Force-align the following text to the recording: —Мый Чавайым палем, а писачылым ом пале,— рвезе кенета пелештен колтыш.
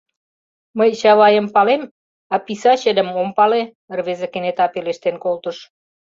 —Мый 0.77 0.89
Чавайым 0.99 1.47
палем, 1.55 1.83
а 2.33 2.35
писачылым 2.45 3.09
ом 3.21 3.29
пале,— 3.37 3.61
рвезе 3.97 4.27
кенета 4.33 4.65
пелештен 4.73 5.15
колтыш. 5.23 5.57